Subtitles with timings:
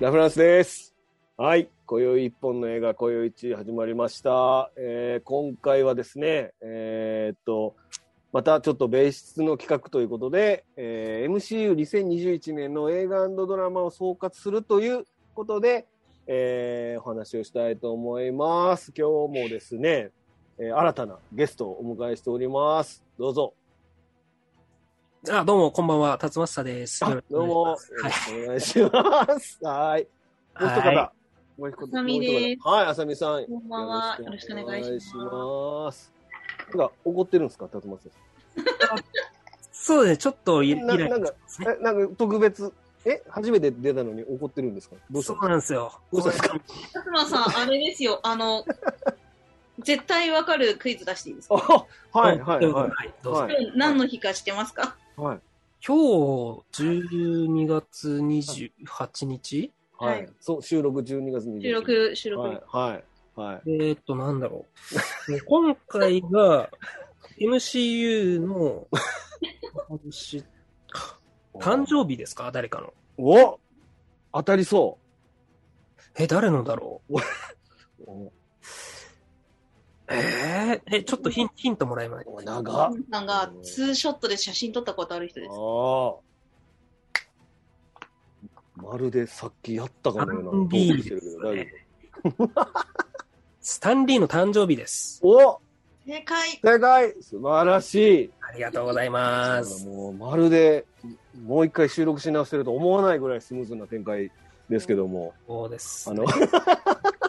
[0.00, 0.94] ラフランスです。
[1.36, 1.68] はい。
[1.84, 4.72] 今宵一本の映画、今宵一始まりました。
[4.78, 7.76] えー今回はですね、えーっと、
[8.32, 15.86] またちょっと別室の企画ということで、えー MCU2021 年の映画ドラマを総括するということで、
[16.26, 18.94] えーお話をしたいと思います。
[18.96, 20.12] 今日もですね、
[20.56, 23.04] えー新たなゲストをお迎えしております。
[23.18, 23.52] どうぞ。
[25.28, 27.00] あ、どうも、こんばんは、辰松です。
[27.30, 29.58] どうも、よお願ろいしますしくお願いします。
[29.62, 30.06] はい。
[30.58, 30.88] もう一方。
[30.96, 31.12] は
[31.58, 31.84] もう一方。
[31.84, 33.44] あさみですはい、あさみさん。
[33.46, 36.10] こんばんはよろしくお願いします。
[36.70, 38.08] なんか、怒ってるんですか、辰松さ
[39.72, 40.86] そうですね、ちょっとイん。
[40.86, 41.34] なライラなんか
[41.82, 42.72] なんか特別、
[43.04, 44.96] え、初めて出たのに怒ってるんですか？
[45.10, 45.92] どうしたそうなんですよ。
[46.10, 46.58] どうしたんですか？
[46.94, 48.64] 佐久間さん、あれですよ、あの、
[49.80, 52.88] 絶対わかるクイズ出していいですあかはい、はい、は。
[53.24, 54.96] はい何の日か知ってますか？
[55.09, 55.09] い。
[55.20, 55.40] はい。
[55.86, 59.72] 今日、12月28日？
[59.98, 60.26] ははいい。
[60.40, 61.62] そう、収録12月20日。
[61.62, 61.72] 収。
[61.72, 62.42] 録、収録。
[62.48, 63.04] はい、はい、
[63.40, 63.62] はい。
[63.66, 64.64] えーっと、なんだろ
[65.28, 65.32] う。
[65.32, 66.70] で今回が、
[67.38, 68.88] MCU の、
[69.88, 70.42] 私
[71.54, 72.50] 誕生日ですか？
[72.52, 72.94] 誰かの。
[73.18, 73.58] お
[74.32, 74.98] 当たりそ
[76.16, 77.22] え、誰のだろうう？
[78.06, 78.32] お
[80.10, 82.92] えー、え、ちょっとヒンヒントもらえますお長っ。
[83.10, 85.52] さんがツーショットで写真撮ったことある人です。
[85.52, 86.30] ああ。
[88.82, 91.66] まるでさっきやったかのようなトーークしてるけど、大丈
[93.60, 95.20] スタンリーの誕生日です。
[95.22, 95.38] 夫。
[95.38, 95.60] お
[96.06, 98.30] 正解正解素晴らしい。
[98.40, 99.86] ありがとうございます。
[99.86, 100.86] もうまるで、
[101.44, 104.32] もう一回収録し直してると思わないぐらいスムーズな展開
[104.68, 106.10] ですけども、そうです。
[106.10, 106.24] あの、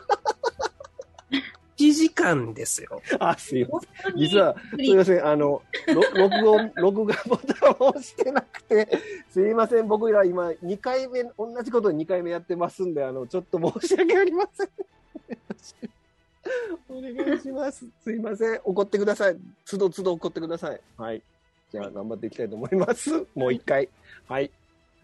[1.91, 3.01] 1時間ですよ。
[3.19, 4.15] あ、すいません。
[4.15, 8.87] に実は、すいません、あの、ろ録音、録画ボタンを押してなくて、
[9.29, 14.69] すいません、僕ら今、2回目、同じこと2回目やってますんで、あの、ちょっと申し訳ありません。
[16.89, 17.85] お願いします。
[18.03, 18.61] すいません。
[18.63, 19.37] 怒ってください。
[19.65, 20.81] つどつど怒ってください。
[20.97, 21.21] はい。
[21.71, 23.25] じゃあ、頑張っていきたいと思います。
[23.35, 23.87] もう一回。
[24.27, 24.51] はい。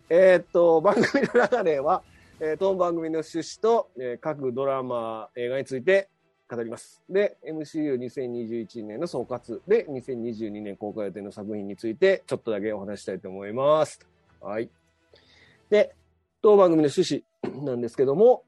[0.10, 2.02] えーっと、番組の流れは、
[2.40, 6.10] えー当番組の趣旨と、えー各ドラマ、映画について
[6.50, 7.04] 語ります。
[7.10, 14.00] で、MCU2021 年の総括で、2022年公開予定の作品について、ちょっとだけお話したいと思います。
[14.42, 14.70] はい。
[15.70, 15.96] で、
[16.42, 18.44] 当番組の趣旨 なんですけども、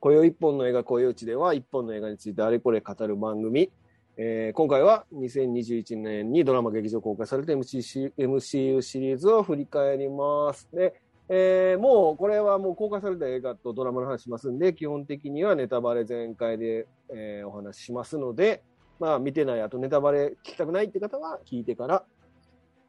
[0.00, 3.70] 今宵一本の映画、今宵地では、一本の映画についてあれこれ語る番組。
[4.16, 10.68] えー今回は2021年にドラマ劇場公開された MCC MCU シリーズを振り返ります。
[10.72, 18.62] で、えーもうこれはもう公開された映画とドラマの話しますんで、基本的にはネタバレ全開で、えーお話ししますので、
[18.98, 22.04] まあ見てない、あとネタバレ聞きたくないって方は聞いてから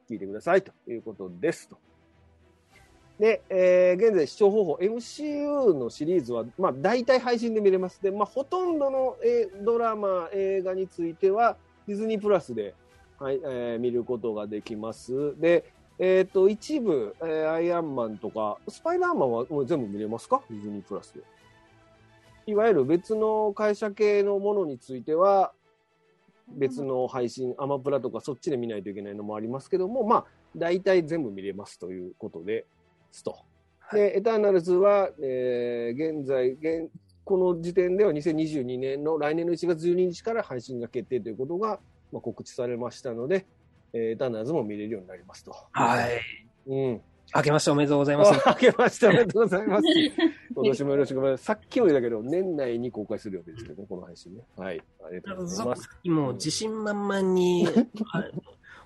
[0.10, 1.78] 聞いてくださいということですと。
[3.20, 8.02] で、えー現在視聴方法、MCU のシリーズは、まあ大体配信で見れます。
[8.02, 11.56] で、まあほとんどの、えドラマ、映画については、
[11.88, 12.74] ディズニープラスで、
[13.20, 15.40] はいえー見ることができます。
[15.40, 20.42] で、えっ、と、一部、えーアイアンマンとか、スパイダーマンはもう全部見れますか？
[20.50, 21.22] ディズニープラスで。
[22.46, 25.54] いわゆる別の会社系のものについては、
[26.48, 32.66] 別の配信、アマプラとかそっちで見ないといけないのもありますけども、まあ、大体全部見れますということで
[33.12, 33.38] すと。
[33.92, 36.90] で、エターナルズは、えー現在、現
[37.26, 41.80] この時点では2022年の来年の1月12日から配信が決定ということが、
[42.12, 43.46] まあ、告知されましたので、
[43.94, 45.56] えーエターナルズも見れるようになりますと。
[45.72, 46.22] はい。
[46.68, 47.02] うん。
[47.36, 48.32] 明けましておめでとうございます。
[48.50, 49.84] あけましておめでとうございます。
[50.56, 51.44] 今年もよろしくお願いします。
[51.46, 54.44] さっきも言ったけど、年内に公開するわけですけど、この配信ね。
[54.58, 54.84] はい。
[55.04, 55.90] ありがとうございます。
[56.06, 57.68] もう自信満々に、
[58.14, 58.26] あ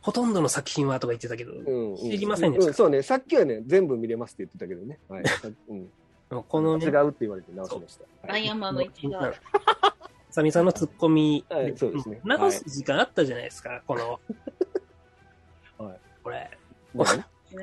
[0.01, 3.01] ほとんどの作品はとか言ってたけど、うん、うん知りませんでしたうんそうね。
[3.01, 4.99] さっきはね、全部見れますって言ってたけどね。
[5.09, 5.27] はい。
[5.27, 5.89] さうん。
[6.29, 8.03] このね違、うって言われて直しました。
[8.03, 9.33] はいアイアンマンの一が。
[10.37, 14.19] サミさんのツッコミ、はいそうですね流す時間あったじゃないですか、この、
[15.83, 16.51] はいこれ、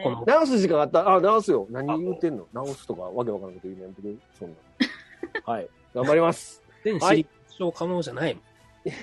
[0.03, 1.67] この、直す時間あったあ、直すよ。
[1.71, 2.47] 何言うてんの？
[2.53, 4.15] 直すとか、わけわからんこと言うのやめてくれ。
[4.39, 5.53] そんな。
[5.53, 5.69] はい。
[5.95, 6.63] 頑張ります。
[6.85, 7.27] 全シリー
[7.71, 8.43] ズ可能じゃないもん。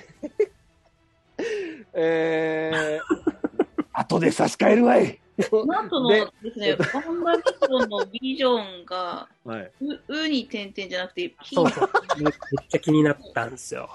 [1.94, 3.44] えー、
[3.92, 5.18] 後で差し替えるわい。
[5.66, 9.72] なんとのでですね、ワンダービジョンのビジョンが、はい。
[9.80, 11.90] う、うに点々じゃなくて、ひそうそう。
[12.22, 12.34] めっ
[12.68, 13.88] ちゃ気になったんですよ。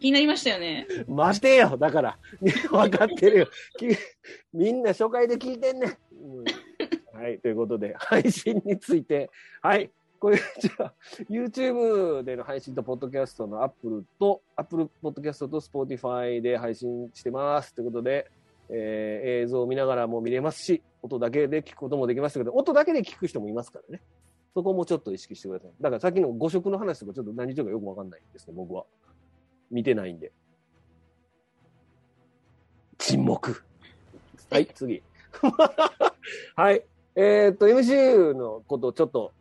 [0.00, 0.86] 気になりましたよね。
[1.08, 2.18] 待てよ、だから。
[2.70, 3.48] 分かってるよ。
[3.78, 3.88] き
[4.52, 5.96] みんな初回で聞いてんねん。
[7.12, 9.30] はい、ということで、配信について、
[9.62, 9.90] はい。
[10.18, 10.94] これ、じゃあ、
[11.30, 17.74] YouTube での配信と、ポッドキャストの Apple と、Apple ポッドキャストと Spotify で配信してます。
[17.74, 18.30] ということで、
[18.68, 24.02] えー映像を見ながらも見れますし、音だけで聞くこともできますけど、音だけで聞く人もいますからね。
[24.54, 25.70] そこもちょっと意識してください。
[25.80, 28.84] だからさっきの誤色の話とかちょっと何言ってるかよくわかんないですね、僕は。
[29.70, 30.32] 見てないんで。
[32.98, 33.62] 沈黙。
[34.50, 35.02] はい、次。
[36.56, 36.84] はい。
[37.14, 39.32] えーっと、MCU のことをちょっと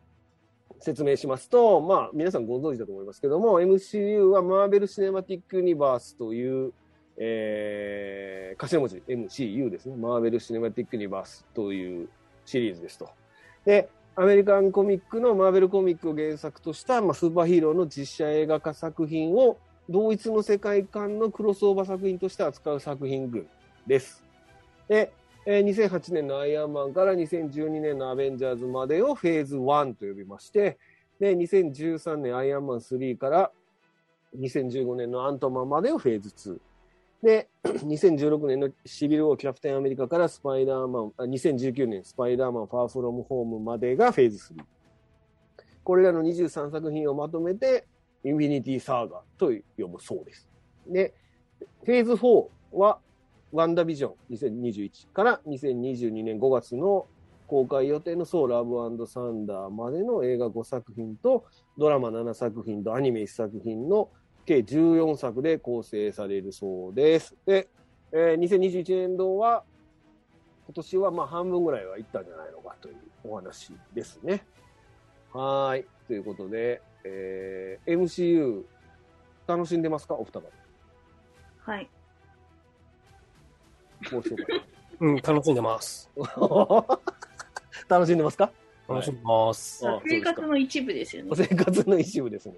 [0.80, 6.74] 説明しますと、まあ、皆さんご存知だと思いますけども、MCU はマーベル・シネマティック・ユニバースという、
[7.18, 9.96] えー、頭文字 MCU ですね。
[9.96, 12.10] マーベル・シネマティック・ユニバースという
[12.46, 13.10] シリーズですと。
[13.66, 19.58] で、アメリカンコミックのマーベルコミックを原作とした、まあ、スーパーヒーローの実写映画化作品を
[19.90, 23.46] 同一の世界観のクロスオーバー作品として扱う作品群
[23.86, 24.24] です。
[24.88, 25.12] で、
[25.48, 30.80] えー2008年のアイアンマンから2012年のアベンジャーズまでをフェーズ1と呼びまして、
[31.20, 33.52] で、2013年アイアンマン3から
[34.40, 36.60] 2015年のアントマンまでをフェーズ
[37.24, 37.26] 2。
[37.26, 44.64] で、 2016年のシビル王キャプテンアメリカからスパイダーマン、あ2019年スパイダーマンファーフロムホームまでがフェーズ3。
[45.84, 47.86] これらの23作品をまとめて、
[48.24, 50.50] インフィニティサーガと呼ぶそうです。
[50.88, 51.14] で、
[51.84, 53.00] フェーズ4は、
[53.52, 57.08] ワンダビジョン2021から2022年5月の
[57.48, 61.46] 公開予定のソーラブサンダーまでの映画5作品と
[61.78, 64.10] ドラマ7作品とアニメ1作品の
[64.46, 67.36] 計14作で構成されるそうです。
[67.46, 67.70] で、
[68.12, 69.64] えー2021年度は
[70.66, 74.44] 今年はまあ半分ぐらいはいったんじゃないのかというお話ですね。
[75.32, 75.86] はい。
[76.08, 78.64] ということで、えー MCU
[79.48, 80.16] 楽しんでますか？
[80.16, 80.42] お二方。
[81.60, 81.90] はい。
[84.12, 84.62] もう一回
[85.00, 86.10] うん、楽しんでます。
[87.90, 88.52] 楽しんでますか？
[88.88, 89.88] 楽しんでます。
[89.88, 91.32] あ生活の一部ですよね。
[91.36, 92.56] 生活の一部ですね。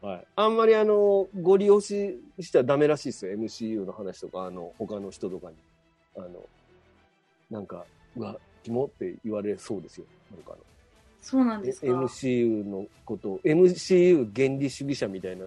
[0.00, 0.26] はい。
[0.36, 3.32] あんまりあの、ご利用ししちゃダメらしいですよ。
[3.36, 5.56] MCU の話とか、あの、他の人とかに。
[6.16, 6.48] あの、
[7.50, 7.84] なんか、
[8.16, 10.06] うわ、キモって言われそうですよ。
[10.30, 10.62] なんかあの、
[11.20, 15.46] そうなんですか？MCU のことを、MCU 原理主義者みたいな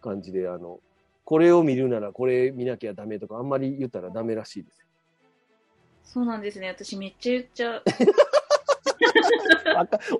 [0.00, 0.80] 感じで、あの、
[1.24, 4.86] これを見るならこれ見なきゃダメとか、あんまり言ったらダメらしいですよ。
[6.04, 6.68] そうなんですね。
[6.68, 7.84] 私めっちゃ言っちゃう。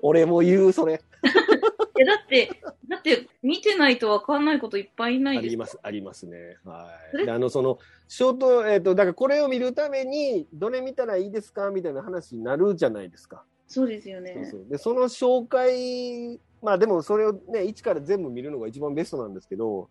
[0.01, 1.01] 俺も言う、それ。
[1.99, 2.49] え、だって、
[2.87, 6.57] だって見てないとわかんないこといっぱいないですかあります、ありますね。
[6.63, 6.89] は
[7.25, 7.29] い。
[7.29, 7.77] あの、その、
[8.07, 13.43] ショート、えっ、と、だからこれを見るために、どれ見たらいいですかみたいな話になるじゃないですか。
[13.67, 14.33] そうですよね。
[14.35, 14.65] そうそう。
[14.69, 19.89] で、その紹介、まあでもそれをね、一から全部見るのが一番ベストなんですけど、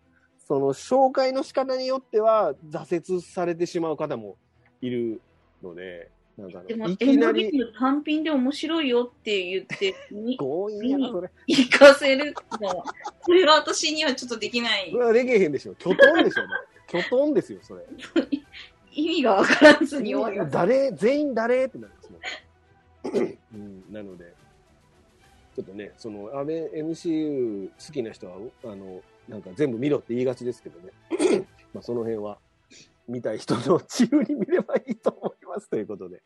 [0.51, 4.35] その紹介の仕方によっては挫折されてしまう方も
[4.81, 5.21] いる
[5.63, 11.29] ので、なんかあでも、の、いきなり、の単品で面白いよって言って、 に強引やな、それ。
[11.47, 12.83] 行かせるのは、
[13.21, 15.05] それは私にはちょっとできないそれ。
[15.05, 15.75] はできへんでしょ。
[15.75, 17.85] 巨トンでしょ、もう巨トンですよ、それ。
[18.91, 20.45] 意味がわからずに終わ。
[20.47, 23.37] 誰、全員誰ってなるんですもん。
[23.55, 24.33] うん、なので、
[25.55, 29.01] ちょっとね、その、アメ MCU 好きな人は、あの、
[29.31, 30.91] なんか全部見ろって言いがちですけどね。
[31.73, 32.37] まあ、その辺は、
[33.07, 36.21] 見たい人の自由に見ればいいと思いますということで。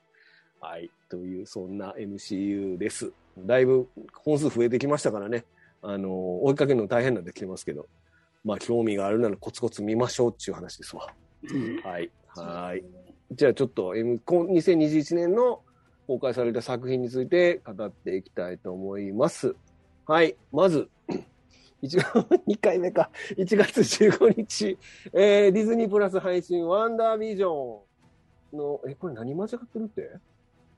[0.60, 0.90] はい。
[1.07, 3.12] という、そんな MCU です。
[3.38, 5.46] だいぶ本数増えてきましたからね。
[5.84, 7.86] あの、追いかけるの大変なんできてますけど、
[8.44, 11.13] まあ、興味があるならコツコツ見ましょうっていう話ですわ。
[11.84, 12.10] はい。
[12.30, 12.84] はい。
[13.31, 15.62] じゃあちょっと、M、こん2021年の
[16.07, 19.56] 公開された作品について語っていきたいと思います。
[20.07, 20.35] はい。
[20.52, 20.90] まず、
[21.85, 21.99] 1
[22.47, 23.09] 2 回目か。
[23.37, 24.77] 1月15日、
[25.13, 27.80] えー、ディズニープラス配信、ワンダービジョ
[28.54, 30.09] ンの、え、これ何間違ってるって？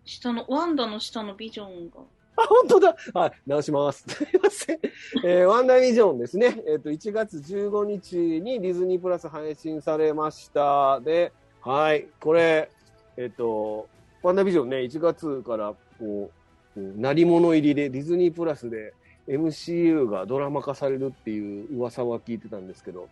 [0.05, 1.97] 下の、ワンダの下のビジョンが。
[2.37, 2.95] あ、本当だ。
[3.13, 4.05] はい、直します。
[4.07, 4.79] すいません。
[5.25, 6.63] えーワンダービジョンですね。
[6.67, 10.99] えっ、と、1月15日にディズニープラス配信されました。
[11.01, 12.69] で、はい、これ、
[13.17, 13.87] えっ、と、
[14.21, 16.31] ワンダービジョンね、1月から、こ
[16.75, 18.93] う、うん鳴り物入りでディズニープラスで
[19.27, 23.09] MCU がドラマ化されるっていう噂は聞いてたんですけど、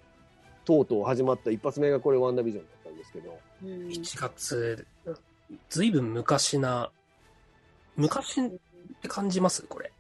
[0.64, 4.86] とうとう始まった一発目がこれワンダービジョンだったんですけど、うん1月、
[5.70, 6.90] ずいぶん昔な、
[7.96, 8.50] 昔っ
[9.02, 9.64] て感じます？
[9.64, 9.92] これ。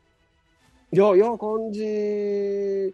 [0.91, 2.93] いや、いや、感じ、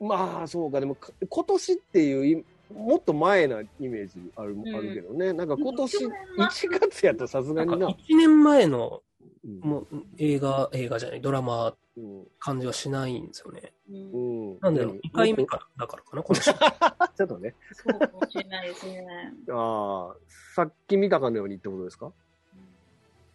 [0.00, 5.32] まあ、そうか、でも、か今年っていうい、もっと前なイメージある,、んあるけどね。
[5.32, 6.48] なんか今年去1年は
[6.80, 7.88] 月やったらさすがにな。
[7.88, 9.00] 1年前のうん
[9.60, 9.86] もう
[10.18, 13.72] 映画、映画じゃない、ドラマうん感じはしないんですよね。
[13.88, 14.58] うんうん。
[14.60, 16.52] なんで、何2回目から、だからかな、この人。
[16.52, 17.54] ちょっとね。
[17.72, 19.04] そうかもしれないですね。
[19.52, 20.16] ああ、
[20.54, 22.10] さっき見たかのようにってことですか？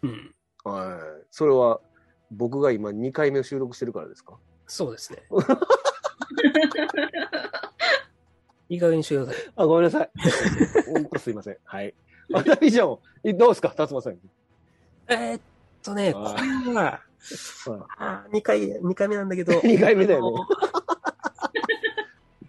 [0.02, 0.34] うん。
[0.64, 1.26] はい。
[1.30, 1.80] それは、
[2.30, 4.34] 僕が今2回目を収録してるからですか？
[4.66, 5.22] そうですね。
[8.68, 9.52] いい加減にしてください。
[9.56, 10.10] あ、ごめんなさい。
[10.92, 11.56] 本当すいません。
[11.64, 11.94] はい。
[12.30, 13.00] ワンダービジョ
[13.32, 13.70] ン、どうですか？
[13.70, 14.18] 辰馬さん。
[15.08, 15.40] えーっ
[15.82, 17.00] とね、はいこれは、
[17.98, 19.52] あ2回、二回目なんだけど。
[19.60, 20.42] 2回目だよね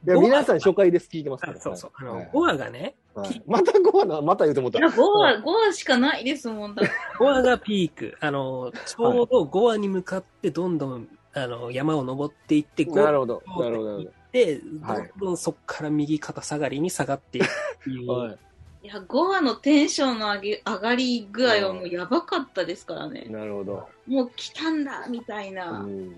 [0.08, 1.58] いや、 皆さん初回です聞いてますから。
[1.58, 1.92] あそうそう。
[1.96, 4.82] あの、はいゴアがね、はいまた5話な、また言うてもったい。
[4.82, 6.84] や、5話、5話しかないですもんだ。
[7.20, 8.18] ゴアがピーク。
[8.20, 13.44] あの、ちょうどゴアに向かってどんどん、あの、山を登っていって、ゴアなるほど。
[13.60, 13.98] なるほど。
[13.98, 17.48] なるで、はいどんどんそこから右肩下がりに下がっていくっ
[17.84, 18.40] ていう。
[18.84, 18.88] い。
[18.88, 23.26] いや、5話のテンションの上げ上がり具合はもうやばかったですからね。
[23.30, 23.88] なるほど。
[24.08, 25.80] もう来たんだみたいうな。
[25.80, 26.16] ん。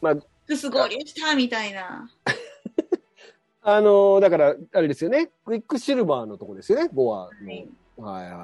[0.00, 0.16] まあ、
[0.46, 2.10] クス合流したみたいな。
[3.62, 5.30] あのーだから、あれですよね。
[5.44, 7.52] クイックシルバーのとこですよね、5話はの。
[7.52, 7.68] い
[7.98, 8.38] はいはいは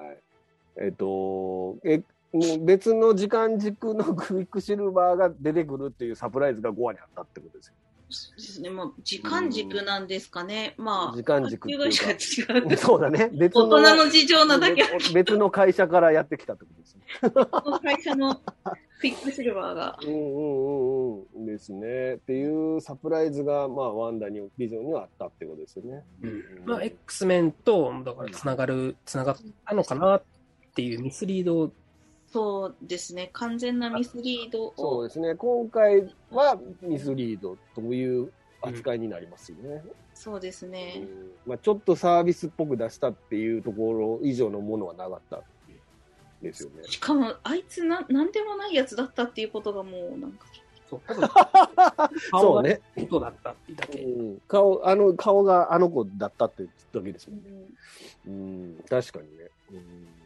[0.00, 0.18] いはい。
[0.78, 7.74] えっと、え、もう別の時間軸のクイックシルバーが出てくるっていうサプライズが5話にあったってことですよ。
[8.08, 8.70] そうですね。
[8.70, 10.74] もう時間軸なんですかね。
[10.76, 12.76] まあ、時間軸っていうか違う。
[12.76, 13.30] そうだね。
[13.32, 17.02] 別大人の事情なだけあ別別の会社からやってきたってことですね。
[17.72, 18.40] の会社の
[19.00, 19.98] クイックシルバーが。
[20.02, 21.46] うんうんうんうん。
[21.46, 22.14] ですね。
[22.14, 26.02] っていうサプライズが、まあ、ワンダに、ビジョンにはあったってことですよね。
[26.22, 30.22] うんまあ、X メンと、だから、つながる、つながったのかなっ
[30.74, 31.70] ていうミスリード
[32.34, 33.30] そうですね。
[33.32, 34.74] 完全なミスリードを。
[34.76, 35.36] そうですね。
[35.36, 39.84] 今回はミスリードという扱いになりますよね。
[40.14, 40.96] そうですうね。
[40.96, 41.08] ん
[41.46, 45.44] まあ、ちょっとサービスっぽく出したっていうところ以上のものはなかった
[46.42, 46.82] ですよね。
[46.88, 50.46] しかも、あいつな、なんでもないやつだったっていうことがもう、なんか、
[50.90, 51.00] そう、
[52.32, 52.80] そうね。
[52.96, 54.00] 人だったっていうだけ。
[54.00, 57.50] うん、顔、あの、顔があの子だったってだけですうもんね。
[58.26, 59.50] んうん、確かにね。
[59.70, 60.23] うん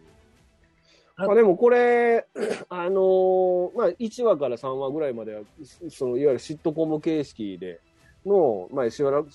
[1.26, 2.26] まあ、でもこれ、
[2.70, 5.42] あのーまあ、1話から3話ぐらいまでは、
[5.90, 7.80] そのいわゆるシットコム形式で
[8.25, 9.28] の、まあ、しばらく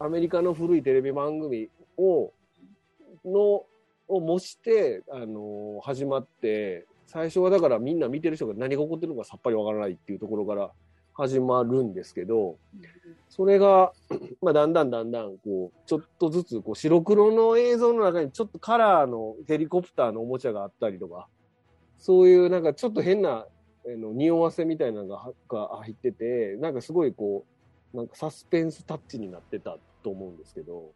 [0.00, 2.32] アメリカの古いテレビ番組を、
[3.24, 3.64] の、
[4.08, 10.70] を模して、あのー始まって、最初はだからみんな見てる人が何が起こってるのかさっぱりわからないっていうところから
[11.20, 12.56] 始まるんですけど、
[13.28, 13.92] それが、
[14.42, 21.28] まあ、だんだんだんだん、こう、ちょっとずつ、こう、白黒の映像の中にちょっとカラーのヘリコプターのおもちゃがあったりとか、
[21.98, 23.46] そういうなんかちょっと変な、
[23.86, 27.44] あの、匂わせみたいなのがはが入ってて、なんかすごいこ
[27.92, 30.92] う、なんかサスペンスタッチになってたと思うんですけど、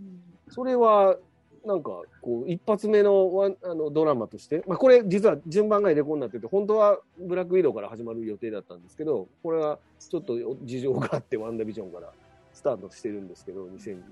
[0.00, 0.20] うん。
[0.48, 1.16] それは、
[1.64, 12.12] なんか、こう、一発目のワンあのドラマとして、まあ、これ実は順番が入れ込んだってて、本当はブラックウィドウから始まる予定だったんですけど、これはちょっと事情があって、ワンダービジョンから
[12.52, 14.02] スタートしてるんですけど、2021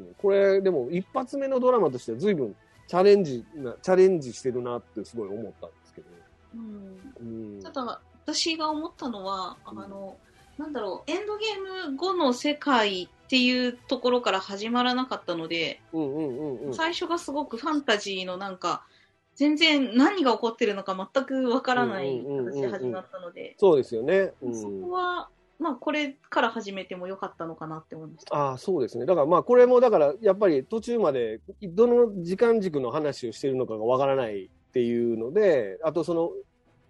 [0.00, 0.14] 年。
[0.18, 2.54] これ、でも一発目のドラマとしては随分
[2.86, 6.06] チャレンジな、チャレンジしてるなってすごい思ったんですけど。
[6.54, 7.62] うんうん。
[7.62, 10.16] ただ、私が思ったのは、あの、
[10.56, 16.74] なんだろう、エンドゲーム後の世界っていうところから始まらなかったので、うんうんうんうん。
[16.74, 18.86] 最初がすごくファンタジーのなんか、
[19.34, 24.32] 全然何が起こってるのか全くわからない形で始まったので、そうですよね。
[24.40, 28.34] うん、そこは、まあ、これから始めてもよかったのかなって思いました。
[28.34, 29.04] ああ、そうですね。
[29.04, 36.32] だからまあ、これもだから、やっぱり途中まで、どの時間軸の話をしてるのかがわからないっていうので、あとその、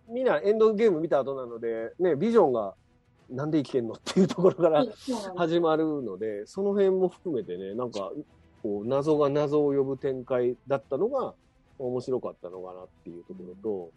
[0.09, 2.75] みんなエンドゲーム見た後なので、ね、ビジョンが
[3.31, 4.85] なんで生きてんのっていうところから
[5.37, 8.11] 始まるので、その辺も含めてね、なんか、
[8.63, 11.35] こう、謎が謎を呼ぶ展開だったのが、
[11.79, 13.91] 面白かったのかなっていうところと、うん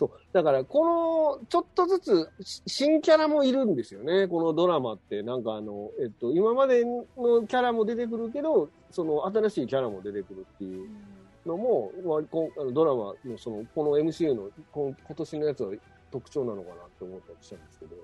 [0.00, 0.10] そう。
[0.32, 4.28] だから、この、ちょっとずつ、し新キャラもいるんですよね。
[4.28, 5.22] このドラマって。
[5.22, 7.04] なんかあの、えっと、今までの
[7.46, 10.88] キャラも出てくるけど、その、新しいキャラも出てくるっていう
[11.44, 11.92] のも、
[12.72, 15.74] ドラマの、その、この MCU のこ今年のやつは
[16.10, 17.96] 特徴なのかなって思ったりしたんですけど。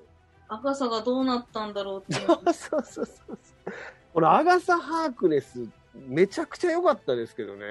[0.49, 3.39] アガサがどうなったんだろうって そうそうそうそう。
[4.15, 7.67] このアガサ・ハークネス、めちゃくちゃ良かったですけどね。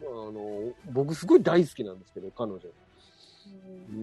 [0.00, 2.58] あの、僕すごい大好きなんですけど、彼女。
[2.58, 3.96] うー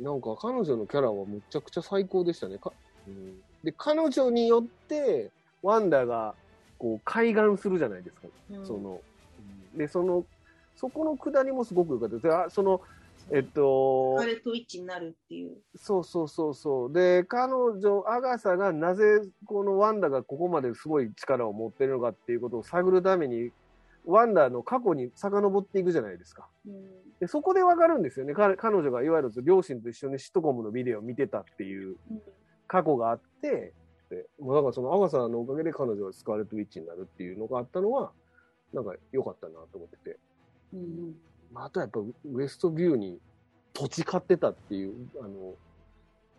[0.00, 0.02] ん。
[0.02, 2.58] なんか彼女のキャラはむちゃくちゃ最高でしたね。
[2.58, 2.72] か
[3.06, 5.30] うん、で、彼女によって、
[5.62, 6.34] ワンダが、
[6.78, 8.28] こう、開眼するじゃないですか。
[8.50, 9.00] うんその、
[9.72, 10.24] うんで、その、
[10.76, 12.32] そこのくだりもすごく良かったです。
[12.32, 12.80] あその、
[13.30, 15.56] えっと、あれと一致になるっていう。
[15.76, 16.92] そうそうそうそう。
[16.92, 23.50] で、彼女、アガサがなぜこのワンダがここまですごい力を持ってるのかっていうことを探るために、
[24.04, 26.48] ワンダの過去に遡っていくじゃないですか。
[26.66, 28.34] うんでそこでわかるんですよね。
[28.34, 32.22] 彼彼女がいわゆる両親と一緒にシットコムのビデオを見てたっていううん
[32.66, 33.72] 過去があって、
[34.10, 38.10] うだからそのアガサのおかげで彼女はスカーレット・ウィッチになるっていうのがあったのは、
[38.72, 40.18] なんか良かったなと思ってて。
[40.74, 41.14] うん
[41.54, 43.20] まあ、あとはやっぱウエストビューに
[43.72, 45.54] 土地買ってたっていう、あの、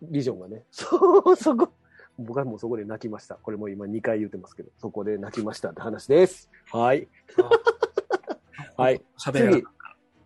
[0.01, 0.63] ビジョンがね。
[0.71, 1.69] そう、そこ。
[2.17, 3.35] 僕はもうそこで泣きました。
[3.35, 6.49] これも今2回言ってますけど、そこで泣きましたって話です。
[6.71, 7.07] はい。
[8.77, 9.01] はい。
[9.17, 9.63] 喋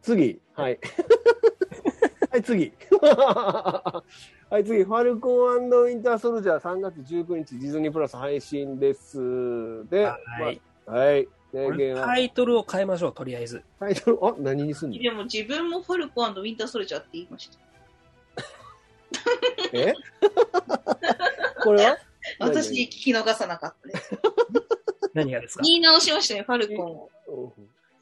[0.02, 0.80] 次、次、はい。
[2.32, 2.74] はい、次。
[3.02, 4.04] は
[4.60, 4.84] い、次。
[4.84, 9.88] ファルコンウィンターソルジャー3月19日ディズニープラス配信です。
[9.90, 10.18] で、は
[10.52, 10.62] い。
[10.88, 11.28] まあはい。
[11.52, 13.64] こ名言はれタイトルを変えましょう、とりあえず。
[13.80, 14.98] タイトル、あ、何にすんの？
[15.00, 17.58] でも自分もファルコンウィンターソルジャーって言いました。
[19.74, 19.94] え？
[21.64, 21.98] これは？
[22.40, 24.12] 私聞き逃さなかったです。
[25.14, 25.64] 何がですか？
[25.64, 26.92] 言い直しましたね、ファルコン
[27.34, 27.54] を。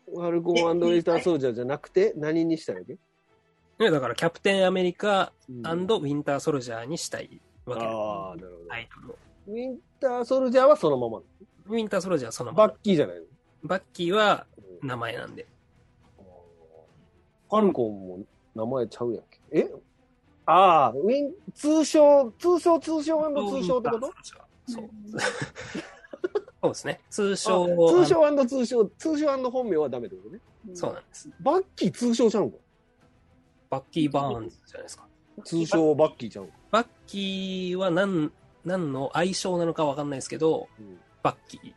[0.08, 2.98] ファルコンウィンターソルジャーじゃなくて、何にしたんやっけ？
[3.80, 7.94] ねだから、キャプテンアメリカうんウィンターソルジャーにしたいわけです。
[7.94, 8.70] ああ、なるほど。
[8.70, 9.16] タイトルを。
[9.48, 11.18] ウィンターソルジャーはそのまま。
[11.20, 12.74] ウィンターソルジャーはそのまバま。
[12.74, 13.24] ッキーじゃないの？
[13.68, 14.46] バッキーは
[14.82, 15.46] 名前なんで。
[17.50, 18.20] ファルコンも
[18.56, 19.40] 名前ちゃうやんけ。
[19.52, 19.72] え？
[20.46, 23.20] ああ、ウィン、通称、通称、通称
[23.52, 24.12] 通称ってこと？
[24.68, 24.90] そう。
[26.62, 27.02] そうですね。
[27.10, 30.40] 通称あ通称通称、通称本名はダメってことね。
[30.74, 31.30] そうなんです。
[31.40, 32.58] バッキー通称ちゃうんか
[33.70, 35.08] バッキー・バーンズじゃないですか。
[35.44, 36.54] 通称バッキーちゃうんか。
[36.72, 38.32] バッキーは何、
[38.66, 41.74] 何の愛称なのかわかんないですけど、うんバッキーうん。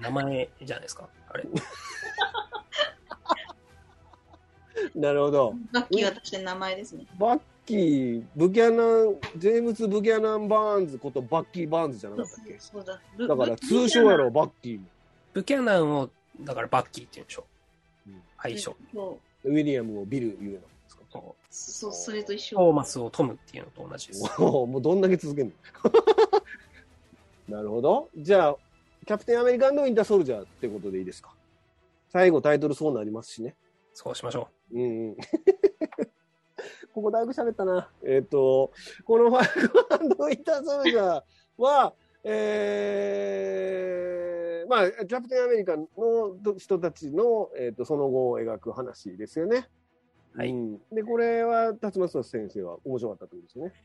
[0.00, 1.08] 名前じゃないですか？
[1.28, 1.44] あれ。
[4.94, 5.54] なるほど。
[5.72, 7.04] バッキーは確かに名前ですね。
[7.18, 12.56] バッキー、ブキャナン、ジェームズ・ブキャナン・バーンズことバッキー・バーンズじゃなかったっけ？
[12.58, 13.00] そうだ。
[13.16, 14.30] ブだから通称やろ、。
[14.30, 14.86] バッキーも。
[15.32, 16.08] ブキャナンを、
[16.40, 17.44] だからバッキーって言うんでしょ？
[18.06, 18.22] うん。
[18.38, 18.76] 愛称。
[18.94, 21.02] そウィリアムをビル言うのですか
[21.50, 22.56] そうう、それと一緒。
[22.56, 24.40] トーマスをトムっていうのと同じです。
[24.40, 25.52] もうもうどんだけ続けんの？
[27.56, 28.08] なるほど。
[28.16, 28.56] じゃあ、
[29.06, 31.32] キャプテンアメリカ ウィンターソルジャーってことでいいですか？
[32.08, 33.54] 最後タイトルそうなりますしね。
[33.94, 35.16] そうしましょうんうん。
[36.92, 37.88] ここだいぶ喋ったな。
[38.02, 38.72] えっ、と、
[39.04, 39.60] このファ
[40.08, 41.22] ルコンインターソルジャー
[41.56, 41.94] は、
[42.24, 45.86] えー、まあ、キャプテンアメリカの
[46.58, 49.68] 人たちの、えー、とその後を描く話ですよね。
[50.34, 53.80] はいうんで、これは、辰松先生は面白かったということですね。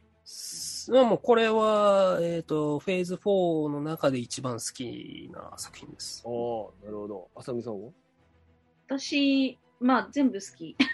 [0.90, 0.94] う。
[0.94, 6.30] まあもうこれは、えっ、と、フェーズ4の中で一番好きな作品ですあ。
[6.30, 6.32] あ、
[6.86, 7.30] なるほど。
[7.36, 7.90] あさみさんは？
[8.88, 10.76] 私、まあ全部好き。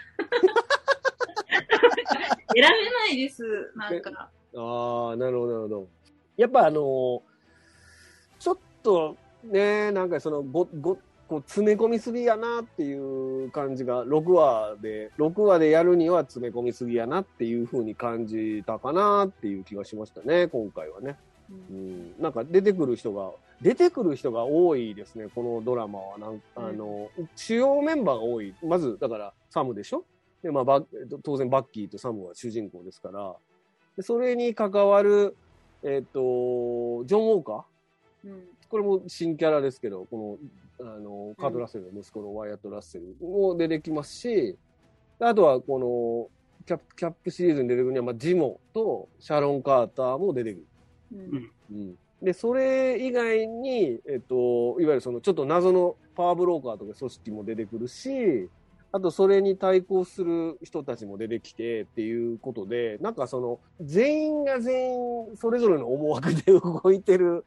[2.55, 3.43] 選べないです、
[3.75, 4.29] なんか。
[4.55, 5.87] ああ、なるほど、なるほど。
[6.35, 7.21] やっぱあのー
[8.39, 10.97] ちょっとね、なんかそのご、ご、
[11.27, 21.17] こう詰め込みすぎやなっていう感じが、6話で、6話でやるには詰め込みすぎやなっていうふうに感じたかなっていう気がしましたね、今回はね。
[21.49, 22.01] ううん。
[22.11, 26.17] ん、なんか出てくる人が、出てくる人が多いですね、このドラマは。
[26.17, 28.53] なんあの、主要メンバーが多い。
[28.63, 30.05] まず、だから、サムでしょ？
[30.43, 30.85] で、まあ、バッ
[31.23, 33.35] 当然バッキーとサムは主人公ですから、
[33.97, 35.35] でそれに関わる、
[35.83, 38.29] えっ、と、ジョン・ウォーカー？
[38.29, 38.43] うん。
[38.69, 44.57] これも新キャラですけど、この、あの、カート・ラッセルの息子のワイアット・ラッセルも出てきますし、
[45.19, 46.29] あとは、この、
[46.65, 50.65] キャップ、キャップシリーズに出てくるには、まあ、ジモとシャロン・カーターも出てくる。
[51.13, 51.95] うんうん。
[52.21, 58.49] で、それ以外に、えっと、いわゆるその、ちょっと謎のパワーブローカーとか組織も出てくるし、
[58.91, 67.45] あと、それに対抗する人たちも出てきてっていうことで、なんかその、全員が全員、それぞれの思惑で動いてる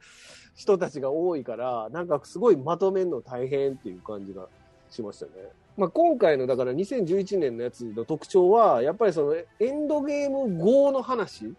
[0.54, 4.48] 人たちが多いから、なんかすごいまとめるの大変っていう感じが
[4.90, 5.32] しましたね。
[5.76, 11.54] まあ、今回の、だから2011年のやつの特徴は、やっぱりその、エンドゲーム後の話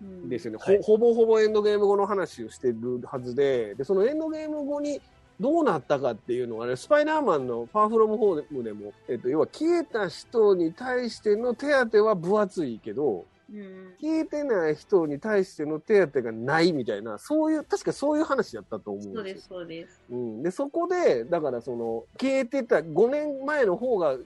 [0.00, 0.28] うん。
[0.28, 0.78] ですよね、はい。
[0.78, 5.00] ほほぼほぼエンドゲーム後の話をしてるはずででそのエンドゲーム後に
[5.40, 20.02] どうなったかっていうのはねスパイダーマンの「ファーフロムホーム」でも、えっと、要は消えた人に対しての手当は分厚いけどうん消えてない人に対しての手当がないみたいなそういう確かそういう話だったと思うんでよそうですす、そうです。
[20.10, 24.16] うん、でそこでだからその消えてた5年前の方が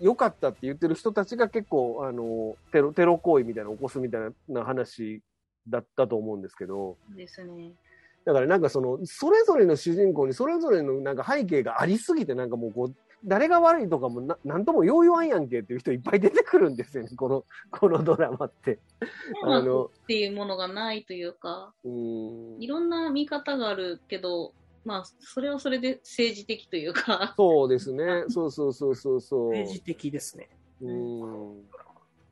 [0.00, 5.20] 良かったって言ってる人たちが結構あのテロテロ行為みたいなのを起こすみたいな話
[5.68, 7.72] だったと思うんですけどですね。
[8.24, 18.78] だからなんかそのそれぞれの主人公にそれぞれのなんか背景がありすぎてなんかもうこう誰が悪いとかもななんともよう言わんやんけっていう人いっぱい出てくるんですよね このこのドラマって。
[19.42, 24.52] まああのっていうものがないというか、うんいろんな見方があるけど、
[24.84, 29.48] まあ、それはそれで政治的というか、そうですね そうそうそうそうそう。
[29.50, 30.48] 政治的ですね。
[30.80, 31.70] うん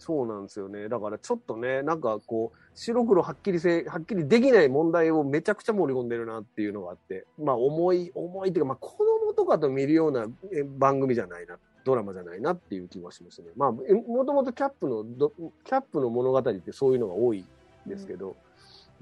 [0.09, 0.89] そうなんですよね。
[0.89, 13.49] だからちょっとね、なんかこう、白黒はっきりせ、はっきりできない問題をめちゃくちゃ盛り込んでるなっていうのがあって、まあ重い、重いっていうか、まあ子供とかと見るようなえ番組じゃないな、ドラマじゃないなっていう気はしますね。
[13.55, 15.31] まあ、えもともとキャップのど、
[15.65, 17.45] キャップの物語ってそういうのが多い
[17.87, 18.35] んですけど、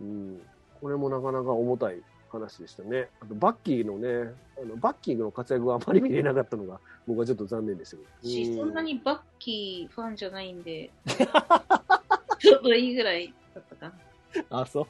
[0.01, 0.41] うん、
[0.81, 3.09] これもなかなか重たい話でしたね。
[3.21, 8.95] あと、バッキーのね、あのバッキーの活躍があまり見れなかったのが、僕はちょっと残念でしたけそんなに。
[8.95, 10.91] にバッキーファンじゃないんで、
[12.39, 14.61] ちょうどいいぐらいだったかな。
[14.61, 14.87] あ、そう。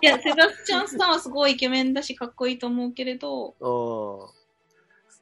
[0.00, 3.54] いや、セバスチャン・スタンはすごいイケメンだし、かっこいいと思うけれど。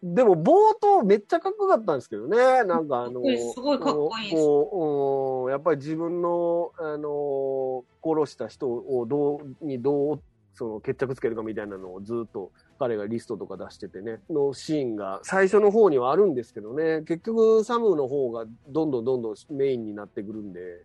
[0.02, 2.64] でも冒頭めっちゃかっこよかったんですけどね。
[2.64, 3.20] なんかあの、
[3.52, 10.22] すごいかっこいいですやっぱり自分の、あの、殺した人をどう、にどう、
[10.60, 20.84] その決着つけるかみたいなのをずっと彼がリストとか出しててね、のシーンが最初の方にはあるんですけどね、結局サムの方がどんどんどんどんメインになってくるんで、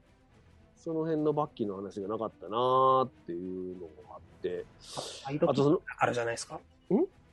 [0.77, 6.55] その辺のバッキーの話がなかったなーっていうのがあって、サイドあとそのキックだからじゃないですか？
[6.55, 6.59] ん？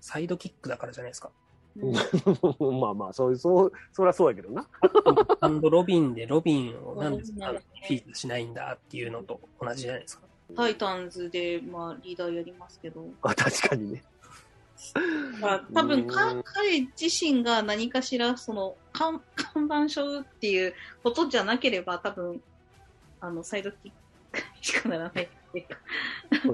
[0.00, 1.31] ササイドキックだからじゃないですか？
[1.76, 1.87] う
[2.72, 4.66] んまあまあ、そういう、そう、そりゃそうやけどな。
[5.40, 10.26] アンドロビンでロビンをなんでフィードしないんだっていうのと同じじゃないですか？
[10.57, 14.03] タイタンズで、まあ、リーダーやりますけど、あ、確かにね。
[15.41, 22.43] まあ、多分かうん彼自身が何かしら、その、看 看板症っていうことじゃなければ、多分、
[23.21, 23.93] あの、サイドキッ
[24.33, 25.79] クにしかならないっていうか。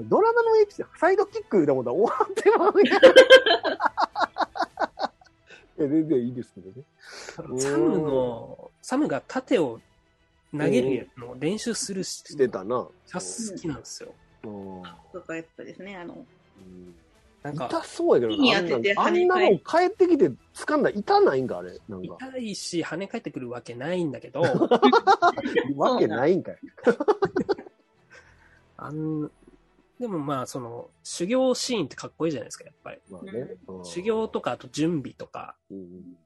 [0.03, 2.99] ドラマのエピソード、サイドキックだもんだ終わってまうや
[5.87, 6.83] 全然いいですけどね。
[7.49, 9.79] うんサムの、サムが盾を
[10.57, 12.77] 投げるのを練習するししてたな。
[12.77, 13.25] めっちゃ好
[13.57, 14.13] きなんですよ。
[14.43, 16.25] うんとかやったですね、あの、
[17.43, 18.57] なんか、痛そうやけどな。
[18.57, 21.79] あんなあんなの帰ってきて掴んだら痛ないんか、あれ。
[21.87, 22.17] なんか。
[22.31, 24.41] 痛いし、跳ね返ってくるわけないんだけど、
[25.75, 26.57] わけないんかい。
[28.77, 29.31] あん
[29.99, 32.97] でもまあ、その、修行シーンってかっこいいじゃないですか、やっぱり。
[33.09, 33.55] まあね。
[33.67, 36.17] うん修行とか、あと準備とか、うん。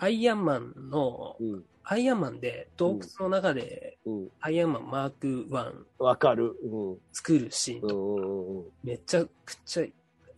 [0.00, 1.64] アイアンマンの、うん。
[1.82, 4.28] アイアンマンで洞窟の中で、うん。
[4.40, 6.54] アイアンマンマーク1わかる。
[6.62, 6.96] うん。
[7.12, 8.64] 作るシーンとか、うんうんうん。
[8.84, 9.84] めちゃくちゃ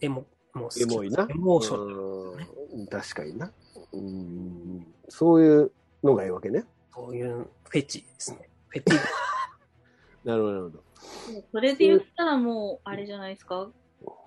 [0.01, 1.27] エモ、もう好きエモいな。
[1.31, 3.53] エモーション、うん確かにな。
[3.93, 4.87] うん。
[5.09, 6.65] そういうのがいいわけね。
[6.95, 8.49] そういうフェチですね。
[8.69, 8.97] フェチ。
[10.25, 10.83] なるほど、なるほど。
[11.53, 13.71] それで言ったらもう、あれじゃないですか？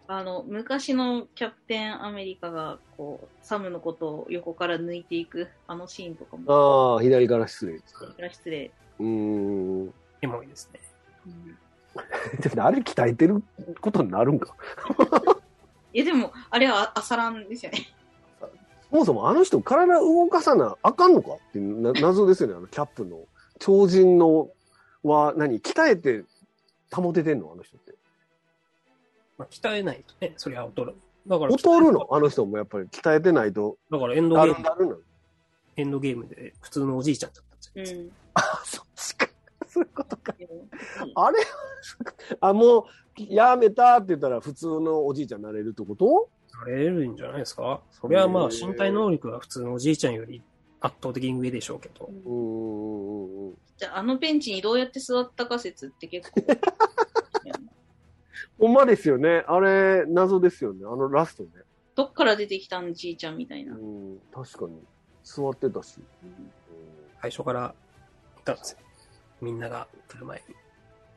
[0.08, 8.00] あの、昔のキャプテンアメリカが、こう、サムのことを横から抜いていく、あのシーンとかも、ああ、左から失礼ですか。
[8.02, 8.72] それから失礼。
[9.00, 9.94] うーん。
[10.22, 10.80] エモいですね。
[11.28, 11.58] うん
[12.40, 13.44] でもあれ鍛えてる
[13.80, 14.56] ことになるんか。
[15.94, 17.94] いや、でも、あれは朝ランですよね。
[18.90, 23.26] そもそもあの人体動かさなあかんのかって謎ですよね、あのキャップの。
[23.60, 24.50] 超人の
[25.04, 26.26] は何鍛えて
[26.92, 27.96] 保ててんのあの人って。
[29.38, 30.96] まあ、鍛えないとね、そりゃ劣る。
[31.26, 32.08] だから、劣るの？
[32.12, 33.78] あの人もやっぱり鍛えてないと。
[33.92, 35.06] だからエンドだゲーム、る。
[35.78, 38.02] エンドゲームで普通のおじいちゃんだったんですよ。
[38.02, 38.12] うん。
[38.36, 39.28] あ、そっちか。
[39.68, 40.36] そういうことか。
[41.16, 41.40] あれ？
[42.42, 42.84] あ、もう、
[43.18, 46.30] やめたって言ったら普通のおじいちゃんになれるってこと？
[46.66, 47.82] なれるんじゃないですか？
[47.92, 50.44] そりゃまあ身体能力は普通のおじいちゃんより
[50.82, 52.06] 圧倒的に上でしょうけど。
[52.06, 53.48] うーん。
[53.48, 56.42] うんじゃあ、あのベンチにどうやって座ったか説って結構。
[58.64, 59.44] ほんまですよね。
[59.46, 60.86] あれ、謎ですよね。
[60.86, 61.50] あのラストね。
[61.96, 63.74] どっから出てきたんじいちゃんみたいな。
[63.74, 64.80] うん、確かに。
[65.22, 66.00] 座ってたし。
[67.22, 67.76] 最初から
[68.40, 68.78] いたんですよ。
[69.42, 70.42] みんなが来る前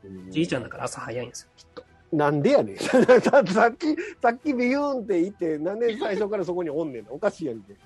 [0.03, 0.09] に。
[0.25, 1.85] うんじいちゃんだから朝早いんですよ、きっと。
[2.11, 2.77] なんでやねん。
[2.79, 2.91] さ
[3.23, 7.11] さっき、さっきビューンって言って、なんで最初からそこにおんねんな。
[7.11, 7.77] おかしいやんけ。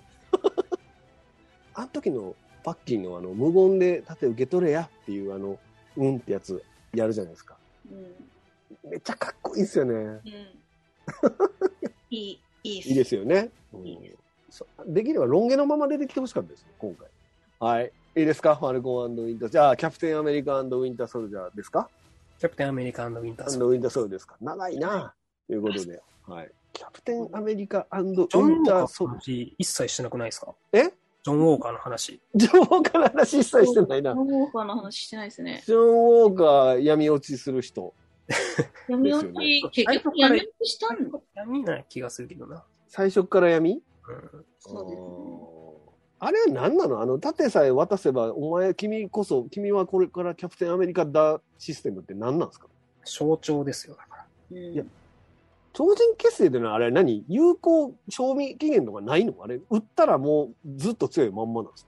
[1.75, 5.59] あの時のパッキンのあの、無言で盾受け取れやっていうあの、
[5.97, 6.63] うんってやつ
[6.95, 7.59] やるじゃないですか。
[7.91, 8.30] うん。
[8.83, 9.93] めっちゃかっこいいっすよね。
[9.93, 10.21] うん。
[12.09, 12.89] いい、いいっす。
[12.89, 13.49] いいですよね。
[13.73, 14.17] うんいいです
[14.49, 17.07] そできればロン毛のまま出てきてほしかったですね、今回。
[17.59, 17.91] はい。
[18.17, 18.55] いいですか？
[18.57, 19.49] ファルコンウィンター。
[19.49, 21.89] じゃあ、キャプテンアメリカウィンターソルジャーですか？
[22.37, 24.35] キャプテンアメリカウィンターソルウィンターソルジャーですか？
[24.41, 25.13] 長いな
[25.47, 26.01] ということで。
[26.27, 26.51] はい。
[26.73, 29.39] キャプテンアメリカウィンジョン・ウォーカーのターソルジャー。
[29.45, 30.53] 話一切してなくないですか？
[30.73, 30.83] え？
[30.83, 32.19] ジョン・ウォーカーの話。
[32.35, 34.11] ジョン・ウォーカーの話一切してないな。
[34.11, 35.63] ウォーカーの話してないですね。
[35.65, 37.93] ジョン・ウォーカー闇落ちする人。
[38.87, 41.21] 闇落ち、結局闇落ちしたの？
[41.33, 42.63] 闇な気がするけどな。
[42.87, 43.71] 最初から闇？
[43.73, 44.45] うん。
[44.59, 45.07] そうですね。
[46.19, 47.01] あれは何なの？
[47.01, 52.67] あの、盾さえ渡せば、お前、君こそ、君はこれからキャプテンアメリカだシステムって何なんですか？
[53.03, 54.25] 象徴ですよ、だから。
[54.51, 54.57] うん。
[54.73, 54.83] いや
[55.73, 57.23] 超人結成でのあれ何？
[57.29, 59.33] 有効賞味期限とかないの？
[59.41, 61.87] あれ打ったらもうずっと強いまんまなんです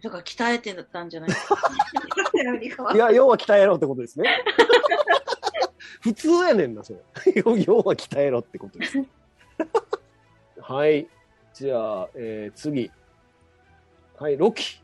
[0.00, 1.30] だから鍛えてたんじゃない
[2.94, 4.30] いや、要は鍛えろってことですね。
[6.00, 7.00] 普通やねんな、それ。
[7.44, 9.02] 要は鍛えろってことです。
[10.60, 11.08] はい。
[11.54, 12.90] じゃあ、えー次。
[14.16, 14.82] はい、ロキ。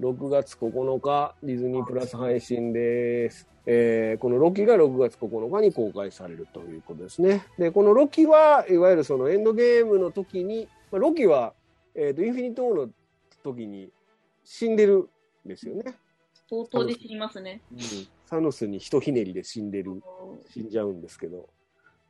[0.00, 3.48] 6月9日、ディズニープラス配信です。
[3.66, 7.44] えーこのロキが6月9日に公開されるということですね。
[7.58, 11.54] で、このロキは、いわゆるそのエンドゲームの時に、まあ、ロキは、
[11.94, 12.92] えっ、と、インフィニットウォーの
[13.44, 13.90] 時に
[14.44, 15.08] 死んでる
[15.44, 15.94] んですよね。
[16.52, 17.62] 冒頭で知りますね。
[18.26, 20.02] サノスにひとひねりで死んでる、
[20.50, 21.48] 死んじゃうんですけど。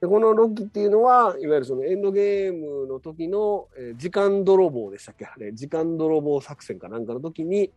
[0.01, 5.27] で、このロキっていうのは、いわゆるそのエンドゲームの時の、えー時間泥棒でしたっけ？
[5.27, 7.71] あれ、時間泥棒作戦かなんかの時に、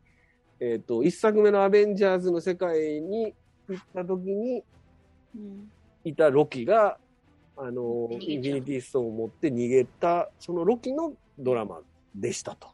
[0.59, 3.35] えっ、と、一作目のアベンジャーズの世界に
[3.69, 4.63] 行った時に
[5.35, 5.71] うん
[6.03, 6.97] いたロキが、
[7.57, 11.81] あの、インフィニティストーンを持って逃げた、そのロキのドラマ
[12.15, 12.69] でしたと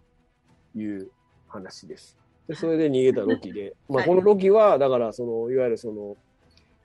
[0.76, 1.12] いう
[1.48, 2.21] 話です。
[2.48, 4.08] で、それで逃げたロキで、 まあ、はい。
[4.08, 6.18] このロキは、だから、その、いわゆるその、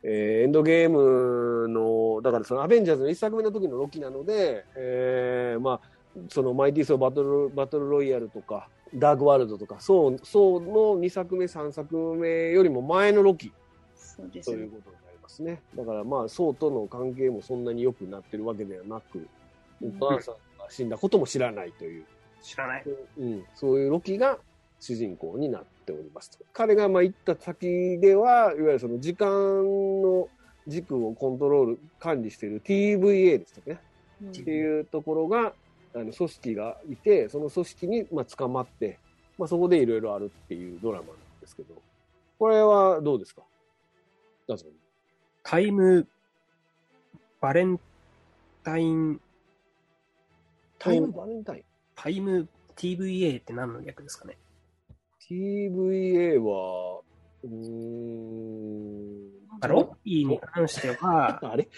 [0.02, 5.90] えーエンドゲームの、だからそのアベンジャーズの一作目の時のロキなので、えーまあ、
[6.28, 13.52] そのマイティーソーバトル、バトルロイヤルとか、ダークワールドとか、そう、そうの2作目、3作目よりも前のロキ。
[13.96, 14.56] そうですね。
[14.56, 14.70] という。
[14.70, 15.60] ことになりますね。
[15.74, 19.26] だからまあ、ソウとの関係もそんなに良くなってるわけではなく、
[19.82, 19.96] うん。
[20.00, 22.04] お母さんが死んだことも知らないという、
[22.42, 22.84] 知らない。
[23.18, 24.38] うん、そういうロキが
[24.80, 26.44] 主人公になっておりますと。
[26.52, 29.28] 彼がまあ行った先では、いわゆるその時間
[30.02, 30.28] の
[30.66, 33.80] 軸をコントロール、管理している TVA ですとかね、
[34.22, 34.28] うん。
[34.30, 35.52] っていうところが、
[35.94, 38.98] あの組織がいて、その組織にまあ捕まって、
[39.38, 41.74] まあ、そこでいろいろあるっていうドラマなんですけど、
[42.38, 43.42] これはどうですか？
[44.46, 44.66] どうぞ。
[45.42, 46.06] タイム、
[47.40, 47.80] バレン
[48.62, 49.20] タイン、
[50.78, 51.62] タイムバレンタイン？
[51.94, 54.36] タイム TVA って何の略ですかね？
[55.28, 57.00] TVA は、
[57.42, 59.30] うーん。
[59.60, 61.68] あロッキーに関しては、 あれ？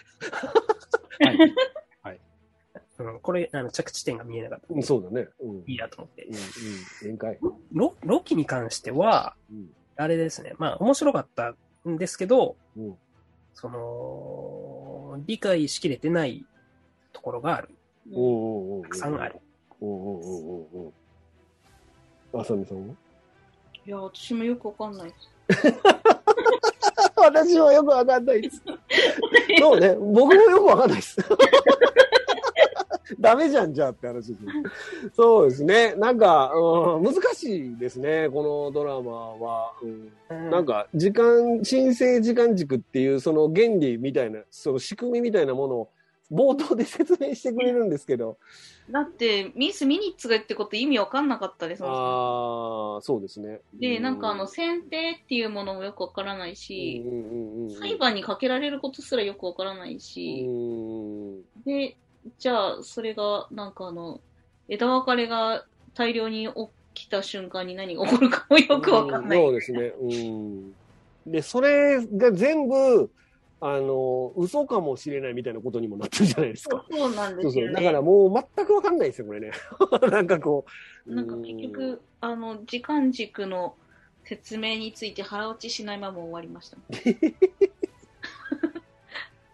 [3.00, 4.66] うん、これ、あの、着地点が見えなかった。
[4.74, 5.28] うんそうだね。
[5.40, 5.58] うん。
[5.68, 6.34] いいやと思ってうん、。
[6.34, 6.40] うん。
[7.10, 7.38] 限界。
[7.72, 9.70] ロロキに関しては、うん。
[9.96, 10.54] あれですね。
[10.58, 11.54] まあ、面白かった
[11.88, 12.98] んですけど、うん。
[13.54, 16.44] その、理解しきれてない
[17.12, 17.68] ところがある。
[18.12, 19.36] おうおうおうたくさんある。
[19.80, 20.92] おうおうおうおう
[22.32, 22.94] おうあさみさんは？
[23.88, 25.14] いや、私もよくわかんないで
[25.62, 25.74] す。
[27.16, 28.62] 私はよくわかんないです。
[29.58, 29.94] そうね。
[29.94, 31.16] 僕もよくわかんないです。
[33.18, 34.52] ダメじゃん、じゃあって話ですね。
[35.14, 35.94] そうですね。
[35.94, 39.72] なんか、うん、難しいですね、このドラマは。
[39.80, 40.12] うん
[40.50, 45.88] なんか、時間、申請時間軸っていう、その原理みたいな、その仕組みみたいなものを、
[46.30, 48.38] 冒頭で説明してくれるんですけど、
[48.90, 51.82] だって、ミス・ミニッツが言ってこと意味わかんなかったです。
[51.84, 53.60] ああ、そうですね。
[53.74, 57.04] で、なんかあの、選定っていうものもよくわからないうんし、
[57.80, 61.96] 裁判にかけられることすらよくわからないし、うんで、
[62.38, 64.20] じゃあ、それが、なんかあの、
[64.68, 65.64] 枝分かれが
[65.94, 66.48] 大量に
[66.94, 69.38] 起きた瞬間に何が起こるかもよくわかんない。
[69.38, 69.92] そうですね。
[70.00, 70.72] うん。
[71.26, 73.10] で、それが全部、
[73.60, 76.84] あの、嘘かもしれないみたいなことにもなってるじゃないですか。
[76.90, 77.64] そうなんでそうそう。
[77.64, 78.00] すよだからね。
[78.00, 79.50] もう全くわかんないですよ、これね。
[80.10, 80.64] なんかこ
[81.06, 81.14] う。
[81.14, 83.74] なんか結局、あの、時間軸の
[84.24, 86.76] 説明について腹落ちしないまま終わりました。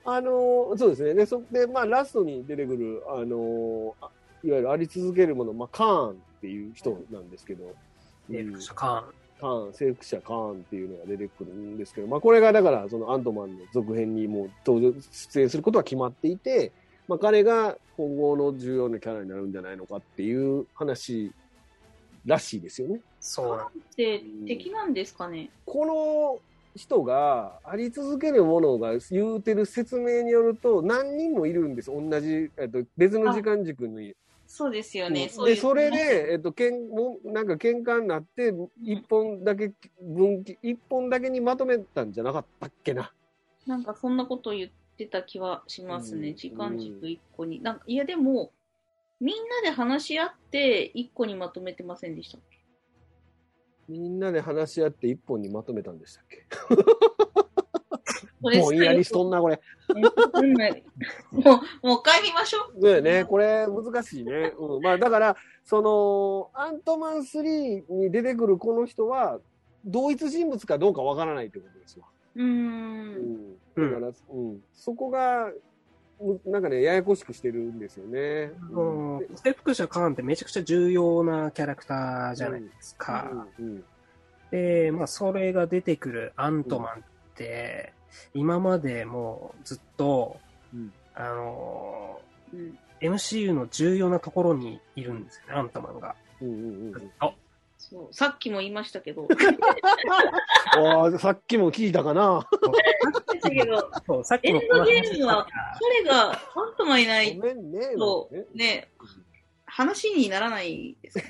[0.07, 1.15] あの、そうですね。
[1.15, 4.11] で、そで、まあ、ラストに出てくる、あの、あ
[4.43, 7.75] いわゆるあり続けるもの、まあ、カーンっていう人なんですけど、
[8.29, 9.09] で、うん副社カ
[9.45, 16.73] カーン、征服者カーンっていうのが出てくるんですけど、まあこれがだからそのアントマンの続編にもう登場、出演することは決まっていて、
[17.07, 21.31] まあ彼が今後の重要なキャラになるんじゃないのかっていう話
[22.25, 23.01] らしいですよね。
[23.21, 25.51] そうなんで、敵なんですかね？
[25.67, 26.39] この
[26.75, 31.91] 人があり続けるものが言うてる説明によると何人もいるんです。
[31.91, 34.15] 同じ、えっと、別の時間軸に
[34.57, 35.29] そうですよね。
[35.45, 43.13] で、それで、えっと、けん、もうなんか喧嘩になって、一本だけ分岐、一本だけにまとめたんじゃなかったっけな。
[43.67, 46.29] なんかそんなこと言ってた気はしますね。
[46.29, 47.61] うん時間軸一個に。
[47.65, 48.53] なんかいやでも、
[49.21, 52.59] みんなで話し合って一個にまとめてませんでしたっけ？
[53.89, 56.47] みんなで話し合って一本にまとめたんでしたっけ？
[58.41, 59.61] これぼんやりしとんな、これ。
[60.01, 61.41] も
[61.83, 63.01] う、もう一回見ましょう。
[63.01, 63.25] ね。
[63.25, 64.53] これ、難しいね。
[64.59, 64.83] うん。
[64.83, 69.39] まあ、だから、その、アントマン3に出てくるこの人は、
[69.85, 72.07] 同一人物かどうかわからないってことですわ。
[72.37, 72.45] う。
[72.45, 73.53] ん。
[73.77, 74.61] だから、うん。
[74.73, 75.51] そこが、
[76.47, 76.63] なん。
[76.63, 77.79] かね、ややこしくしてるん。
[77.79, 78.53] ですよね。
[78.71, 79.27] うん。
[79.37, 83.47] 征服者カーンってめちゃくちゃ重要なキャラクターじゃないですか。
[83.59, 83.67] うん。
[83.67, 83.85] うん。
[84.51, 87.03] で、まあ、それが出てくるアントマンっ
[87.35, 87.93] て、
[88.35, 90.39] 今までもうずっと、
[90.73, 92.21] うんあの
[92.53, 96.15] うんー MCU の重要なところにいるんですよね、アントマンが。
[96.41, 97.35] うんうんうんずっと。
[97.77, 99.29] そうさっきも言いましたけど、
[101.19, 102.49] さっきも聞いたかな。
[103.43, 105.47] だけど、そう、さっきもエンドゲームは
[106.03, 106.39] 彼がアン
[106.79, 107.39] トマンいなごい。
[107.99, 108.91] とね、ね、
[109.67, 111.25] 話にならないですね。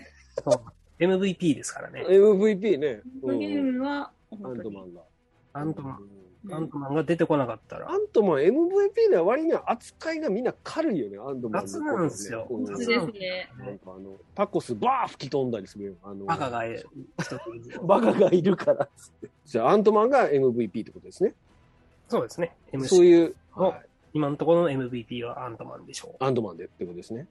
[0.44, 2.04] そう MVP ですからね。
[2.08, 2.86] MVP ね。
[2.86, 5.02] エンドゲームは、アントマンが。
[5.54, 7.96] アントマン、うんアントマンが出てこなかったらア。
[7.96, 13.50] ントマン MVP では割には扱いがみんな軽いよね、アントマンの雑なんですようんそうですね。
[13.58, 15.94] なんかあの、タコスバー吹き飛んだりするよ。
[16.02, 16.88] あのバカがいる。
[17.82, 19.30] バカがいるからっつって。
[19.44, 21.34] じゃあ、アントマンが MVP ってことですね。
[22.08, 22.54] そうですね。
[22.86, 26.24] そう MC いう、のはい今のところの MVP はアントマンでしょう。
[26.24, 27.26] アントマンでってことですね。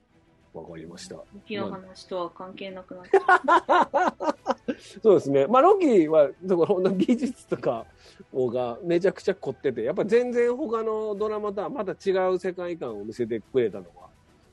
[0.54, 1.16] わかりました。
[1.46, 4.36] 時の話とは関係なくなっちゃ
[4.66, 4.74] う。
[5.02, 5.46] そうですね。
[5.46, 7.84] まあ、ロキは、だからほんと技術とか
[8.32, 14.08] がめちゃくちゃ凝ってて、やっぱ全然他のドラマとはまた違う世界観を見せてくれたのは、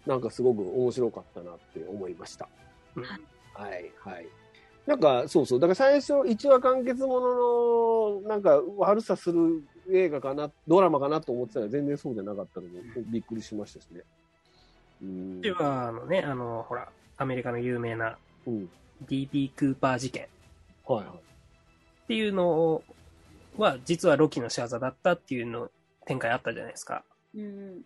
[0.05, 2.49] なんかすごく面白かったなって思いました。
[2.95, 4.27] うんはい、はい。
[4.87, 5.59] なんか、そうそう。
[5.59, 14.01] だから最初、1話完結ものの、なんか悪さする映画かな、ドラマかなと思ってたら全然そうじゃなかったので、びっくりしましたしね。
[15.01, 15.41] うん。
[15.41, 18.69] では、あのね、あの、ほら、アメリカの有名なうん。
[19.07, 20.27] DP クーパー事件っ
[20.85, 22.07] はいはい。
[22.07, 22.83] ていうの
[23.57, 25.69] は、実はロキの仕業だったっていうの
[26.05, 27.03] 展開あったじゃないですか。
[27.35, 27.81] うん。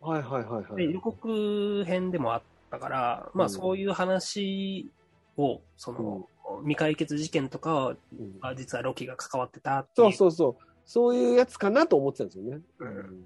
[0.00, 1.00] はいはいはいはで、い予。
[1.00, 4.90] 告編でもあったから、まあうんそういう話
[5.36, 6.28] を、その、
[6.62, 7.98] 未解決事件とかは、うん
[8.40, 10.64] あ実はロキが関わってたっていそうそうそう。
[10.84, 12.60] そういうやつかなと思ってたんですよね。
[12.78, 13.24] うん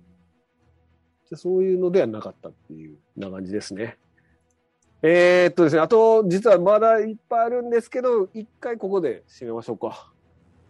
[1.28, 3.98] じゃそういうのではなかったっていうな感じですね。
[5.02, 10.10] えー、っとですね、あと、実はまだいっぱいあるんですけど、一回ここで締めましょうか。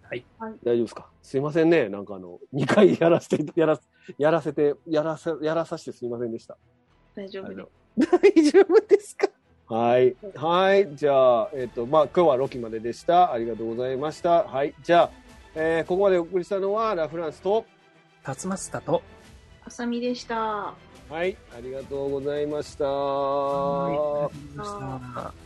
[0.03, 0.25] はい。
[0.39, 1.09] はい大丈夫ですか？
[1.23, 1.89] すいませんね。
[1.89, 3.81] なんかあの、2回やらせて、やら、
[4.19, 6.57] やらせて、やらせ、やらさせてすいませんでした。
[7.15, 8.11] 大丈夫です。
[8.35, 9.29] 大丈夫ですか？
[9.69, 10.17] はい。
[10.35, 10.89] はい。
[10.95, 13.33] じゃあ、えっ、と、まあ、今日はロキまででした。
[13.33, 14.45] ありがとうございました。
[14.45, 14.75] はい。
[14.83, 15.11] じゃあ、
[15.55, 17.65] えーここまでお送りしたのは、ラ・フランスと、
[18.23, 19.03] タツマスタと、
[19.67, 20.37] あさみでした。
[21.11, 21.37] はい。
[21.57, 22.85] ありがとうございました。
[22.85, 25.46] はいありがとうございました